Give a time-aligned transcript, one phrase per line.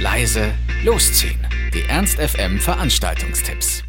[0.00, 0.52] leise,
[0.84, 1.38] losziehen.
[1.74, 3.82] Die Ernst FM Veranstaltungstipps.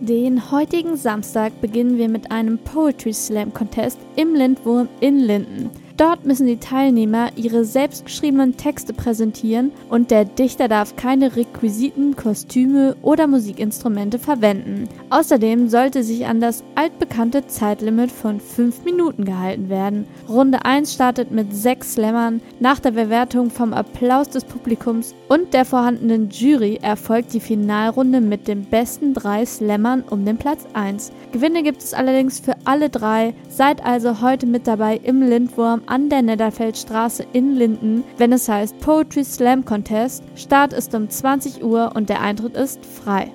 [0.00, 5.70] Den heutigen Samstag beginnen wir mit einem Poetry Slam Contest im Lindwurm in Linden.
[5.96, 12.96] Dort müssen die Teilnehmer ihre selbstgeschriebenen Texte präsentieren und der Dichter darf keine Requisiten, Kostüme
[13.02, 14.88] oder Musikinstrumente verwenden.
[15.10, 20.06] Außerdem sollte sich an das altbekannte Zeitlimit von 5 Minuten gehalten werden.
[20.28, 22.40] Runde 1 startet mit 6 Slammern.
[22.58, 28.48] Nach der Bewertung vom Applaus des Publikums und der vorhandenen Jury erfolgt die Finalrunde mit
[28.48, 31.12] den besten drei Slammern um den Platz 1.
[31.30, 33.32] Gewinne gibt es allerdings für alle drei.
[33.48, 38.78] Seid also heute mit dabei im Lindwurm an der Netterfeldstraße in Linden, wenn es heißt
[38.80, 40.22] Poetry Slam Contest.
[40.34, 43.30] Start ist um 20 Uhr und der Eintritt ist frei.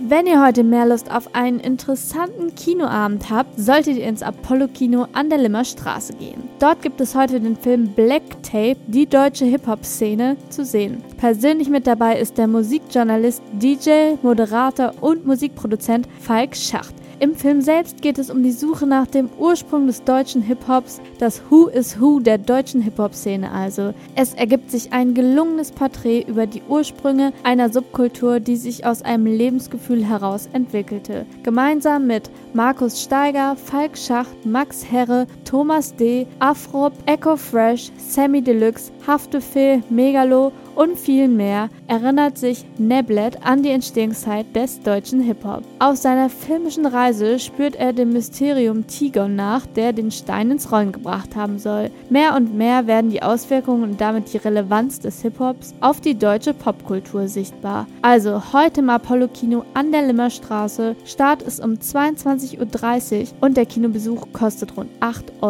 [0.00, 5.06] Wenn ihr heute mehr Lust auf einen interessanten Kinoabend habt, solltet ihr ins Apollo Kino
[5.12, 6.42] an der Limmer Straße gehen.
[6.58, 11.02] Dort gibt es heute den Film Black Tape, die deutsche Hip-Hop-Szene, zu sehen.
[11.16, 16.94] Persönlich mit dabei ist der Musikjournalist, DJ, Moderator und Musikproduzent Falk Schacht.
[17.24, 21.40] Im Film selbst geht es um die Suche nach dem Ursprung des deutschen Hip-Hops, das
[21.48, 23.94] Who is Who der deutschen Hip-Hop-Szene also.
[24.14, 29.24] Es ergibt sich ein gelungenes Porträt über die Ursprünge einer Subkultur, die sich aus einem
[29.24, 31.24] Lebensgefühl heraus entwickelte.
[31.42, 38.90] Gemeinsam mit Markus Steiger, Falk Schacht, Max Herre, Thomas D., Afrop, Echo Fresh, Sammy Deluxe,
[39.06, 45.62] Haftefee, Megalo und viel mehr erinnert sich Neblet an die Entstehungszeit des deutschen Hip-Hop.
[45.78, 50.90] Auf seiner filmischen Reise spürt er dem Mysterium Tigon nach, der den Stein ins Rollen
[50.90, 51.92] gebracht haben soll.
[52.10, 56.52] Mehr und mehr werden die Auswirkungen und damit die Relevanz des Hip-Hops auf die deutsche
[56.52, 57.86] Popkultur sichtbar.
[58.02, 60.96] Also heute im Apollo Kino an der Limmerstraße.
[61.04, 65.43] Start ist um 22.30 Uhr und der Kinobesuch kostet rund 8 Euro.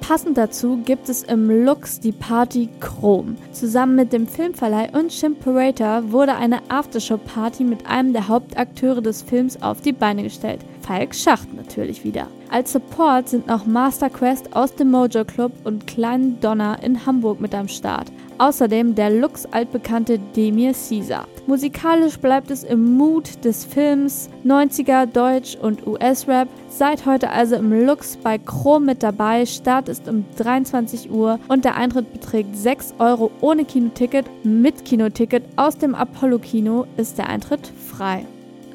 [0.00, 3.36] Passend dazu gibt es im Lux die Party Chrome.
[3.52, 9.62] Zusammen mit dem Filmverleih und Chimperator wurde eine Aftershow-Party mit einem der Hauptakteure des Films
[9.62, 10.64] auf die Beine gestellt.
[10.80, 12.26] Falk Schacht natürlich wieder.
[12.50, 17.40] Als Support sind noch Master Quest aus dem Mojo Club und Klein Donner in Hamburg
[17.40, 18.10] mit am Start.
[18.38, 21.26] Außerdem der Lux altbekannte Demir Caesar.
[21.46, 26.48] Musikalisch bleibt es im Mut des Films 90er Deutsch und US-Rap.
[26.68, 29.46] Seid heute also im Lux bei Chrome mit dabei.
[29.46, 34.26] Start ist um 23 Uhr und der Eintritt beträgt 6 Euro ohne Kinoticket.
[34.44, 38.26] Mit Kinoticket aus dem Apollo Kino ist der Eintritt frei.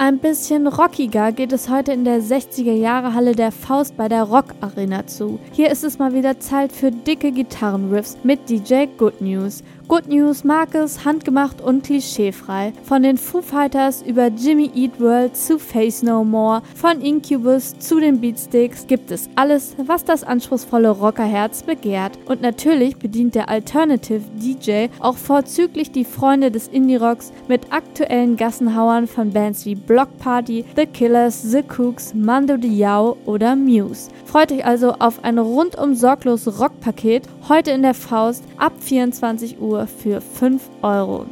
[0.04, 4.24] Ein bisschen rockiger geht es heute in der 60er Jahre Halle der Faust bei der
[4.24, 5.40] Rock Arena zu.
[5.52, 9.62] Hier ist es mal wieder Zeit für dicke Gitarrenriffs mit DJ Good News.
[9.88, 12.72] Good News mag es handgemacht und klischeefrei.
[12.84, 18.00] Von den Foo Fighters über Jimmy Eat World zu Face No More, von Incubus zu
[18.00, 22.18] den Beatsticks gibt es alles, was das anspruchsvolle Rockerherz begehrt.
[22.26, 29.08] Und natürlich bedient der Alternative DJ auch vorzüglich die Freunde des Indie-Rocks mit aktuellen Gassenhauern
[29.08, 34.10] von Bands wie Block Party, The Killers, The Cooks, Mando Diao oder Muse.
[34.26, 39.81] Freut euch also auf ein rundum sorglos Rockpaket heute in der Faust ab 24 Uhr
[39.88, 41.26] für 5 Euro.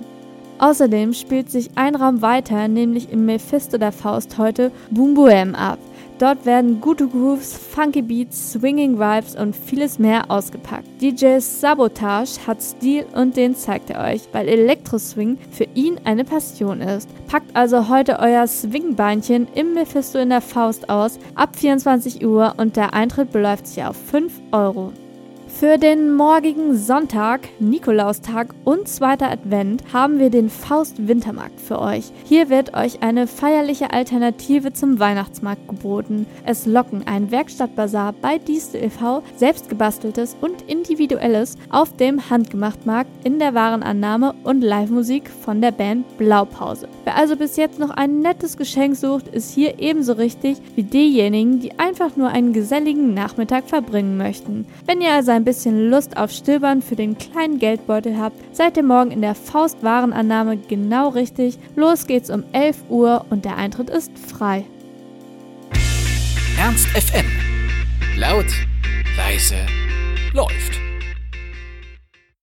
[0.60, 5.80] Außerdem spielt sich ein Raum weiter, nämlich im Mephisto der Faust heute Boom Boom ab.
[6.20, 10.86] Dort werden gute Grooves, funky Beats, swinging Vibes und vieles mehr ausgepackt.
[11.00, 16.82] DJ Sabotage hat Stil und den zeigt er euch, weil Elektro-Swing für ihn eine Passion
[16.82, 17.08] ist.
[17.28, 22.76] Packt also heute euer Swingbeinchen im Mephisto in der Faust aus ab 24 Uhr und
[22.76, 24.92] der Eintritt beläuft sich auf 5 Euro.
[25.50, 32.12] Für den morgigen Sonntag, Nikolaustag und zweiter Advent haben wir den Faust Wintermarkt für euch.
[32.24, 36.28] Hier wird euch eine feierliche Alternative zum Weihnachtsmarkt geboten.
[36.46, 43.54] Es locken ein Werkstattbazar bei Dieste e.V., selbstgebasteltes und individuelles auf dem Handgemachtmarkt in der
[43.54, 46.88] Warenannahme und Live-Musik von der Band Blaupause.
[47.04, 51.60] Wer also bis jetzt noch ein nettes Geschenk sucht, ist hier ebenso richtig wie diejenigen,
[51.60, 54.66] die einfach nur einen geselligen Nachmittag verbringen möchten.
[54.86, 58.84] Wenn ihr also ein bisschen Lust auf Stöbern für den kleinen Geldbeutel habt, seid ihr
[58.84, 61.58] morgen in der Faust-Warenannahme genau richtig.
[61.76, 64.66] Los geht's um 11 Uhr und der Eintritt ist frei.
[66.58, 67.26] Ernst FM.
[68.18, 68.48] Laut,
[69.16, 69.56] leise,
[70.34, 70.89] läuft.